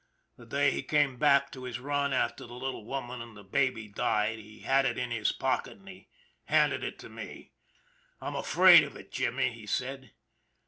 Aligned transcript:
The 0.35 0.47
day 0.47 0.71
he 0.71 0.81
came 0.81 1.17
back 1.17 1.51
to 1.51 1.63
his 1.63 1.77
run 1.79 2.11
after 2.11 2.47
the 2.47 2.55
little 2.55 2.83
woman 2.85 3.21
and 3.21 3.37
the 3.37 3.43
baby 3.43 3.87
died 3.87 4.39
he 4.39 4.61
had 4.61 4.83
it 4.83 4.97
in 4.97 5.11
his 5.11 5.31
pocket, 5.31 5.77
and 5.77 5.87
he 5.87 6.09
handed 6.45 6.83
it 6.83 6.97
to 7.01 7.07
me. 7.09 7.51
'I'm 8.19 8.33
afraid 8.35 8.83
of 8.83 8.95
it, 8.95 9.11
Jimmy/ 9.11 9.51
he 9.53 9.67
said. 9.67 10.13